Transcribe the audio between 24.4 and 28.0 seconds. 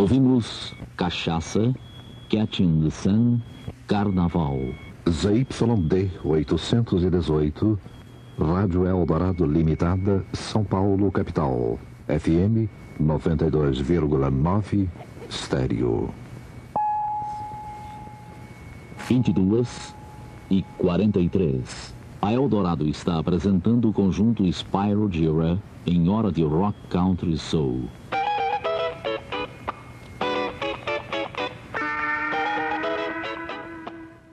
Spyro Jira em hora de rock country soul.